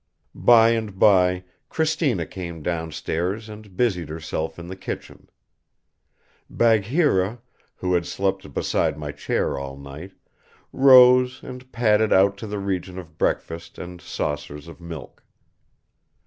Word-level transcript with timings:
By 0.33 0.69
and 0.71 0.97
by 0.97 1.43
Cristina 1.69 2.25
came 2.25 2.63
downstairs 2.63 3.47
and 3.47 3.77
busied 3.77 4.09
herself 4.09 4.57
in 4.57 4.65
the 4.65 4.75
kitchen. 4.75 5.29
Bagheera, 6.49 7.37
who 7.75 7.93
had 7.93 8.07
slept 8.07 8.51
beside 8.51 8.97
my 8.97 9.11
chair 9.11 9.59
all 9.59 9.77
night, 9.77 10.13
rose 10.73 11.43
and 11.43 11.71
padded 11.71 12.11
out 12.11 12.35
to 12.37 12.47
the 12.47 12.57
region 12.57 12.97
of 12.97 13.19
breakfast 13.19 13.77
and 13.77 14.01
saucers 14.01 14.67
of 14.67 14.81
milk. 14.81 15.23